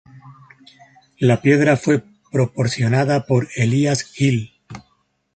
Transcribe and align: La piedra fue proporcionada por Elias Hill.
La 1.19 1.41
piedra 1.43 1.77
fue 1.77 2.03
proporcionada 2.31 3.27
por 3.27 3.47
Elias 3.55 4.15
Hill. 4.19 4.51